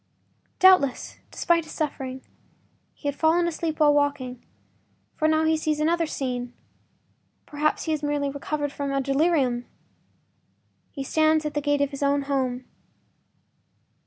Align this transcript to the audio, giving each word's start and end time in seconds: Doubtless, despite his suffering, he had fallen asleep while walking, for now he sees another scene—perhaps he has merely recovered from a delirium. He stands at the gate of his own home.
Doubtless, 0.57 1.19
despite 1.29 1.63
his 1.65 1.73
suffering, 1.73 2.23
he 2.95 3.07
had 3.07 3.15
fallen 3.15 3.47
asleep 3.47 3.79
while 3.79 3.93
walking, 3.93 4.43
for 5.15 5.27
now 5.27 5.43
he 5.43 5.55
sees 5.55 5.79
another 5.79 6.07
scene—perhaps 6.07 7.83
he 7.83 7.91
has 7.91 8.01
merely 8.01 8.31
recovered 8.31 8.71
from 8.71 8.91
a 8.91 8.99
delirium. 8.99 9.65
He 10.89 11.03
stands 11.03 11.45
at 11.45 11.53
the 11.53 11.61
gate 11.61 11.81
of 11.81 11.91
his 11.91 12.01
own 12.01 12.23
home. 12.23 12.65